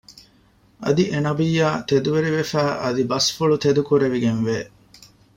[0.83, 4.57] އަދި އެ ނަބިއްޔާ ތެދުވެރިވެފައި އަދި ބަސްފުޅު ތެދު ކުރެވިގެންވޭ